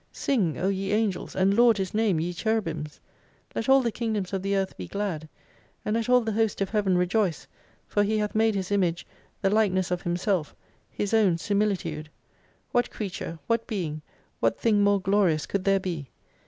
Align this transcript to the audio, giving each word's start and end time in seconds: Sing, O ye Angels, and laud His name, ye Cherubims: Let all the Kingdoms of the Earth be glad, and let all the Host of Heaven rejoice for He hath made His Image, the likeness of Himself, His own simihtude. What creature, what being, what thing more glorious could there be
Sing, 0.11 0.57
O 0.57 0.67
ye 0.67 0.93
Angels, 0.93 1.35
and 1.35 1.53
laud 1.55 1.77
His 1.77 1.93
name, 1.93 2.19
ye 2.19 2.33
Cherubims: 2.33 2.99
Let 3.53 3.69
all 3.69 3.81
the 3.83 3.91
Kingdoms 3.91 4.33
of 4.33 4.41
the 4.41 4.55
Earth 4.55 4.75
be 4.75 4.87
glad, 4.87 5.29
and 5.85 5.95
let 5.95 6.09
all 6.09 6.21
the 6.21 6.31
Host 6.31 6.59
of 6.59 6.71
Heaven 6.71 6.97
rejoice 6.97 7.45
for 7.85 8.01
He 8.03 8.17
hath 8.17 8.33
made 8.33 8.55
His 8.55 8.71
Image, 8.71 9.05
the 9.43 9.51
likeness 9.51 9.91
of 9.91 10.01
Himself, 10.01 10.55
His 10.89 11.13
own 11.13 11.35
simihtude. 11.35 12.07
What 12.71 12.89
creature, 12.89 13.37
what 13.45 13.67
being, 13.67 14.01
what 14.39 14.59
thing 14.59 14.81
more 14.83 14.99
glorious 14.99 15.45
could 15.45 15.65
there 15.65 15.79
be 15.79 16.09